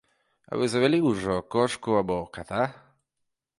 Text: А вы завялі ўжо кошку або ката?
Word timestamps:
А 0.49 0.57
вы 0.61 0.69
завялі 0.73 0.99
ўжо 1.09 1.35
кошку 1.57 1.99
або 2.01 2.19
ката? 2.39 2.65